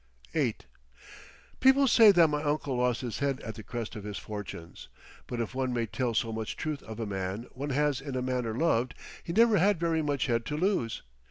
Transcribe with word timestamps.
VIII 0.33 0.55
People 1.59 1.87
say 1.87 2.11
that 2.11 2.27
my 2.27 2.41
uncle 2.41 2.75
lost 2.77 3.01
his 3.01 3.19
head 3.19 3.39
at 3.41 3.53
the 3.53 3.61
crest 3.61 3.95
of 3.95 4.03
his 4.03 4.17
fortunes, 4.17 4.87
but 5.27 5.39
if 5.39 5.53
one 5.53 5.71
may 5.71 5.85
tell 5.85 6.15
so 6.15 6.31
much 6.33 6.57
truth 6.57 6.81
of 6.81 6.99
a 6.99 7.05
man 7.05 7.45
one 7.53 7.69
has 7.69 8.01
in 8.01 8.15
a 8.15 8.21
manner 8.23 8.57
loved, 8.57 8.95
he 9.23 9.31
never 9.31 9.59
had 9.59 9.79
very 9.79 10.01
much 10.01 10.25
head 10.25 10.43
to 10.47 10.57
lose. 10.57 11.03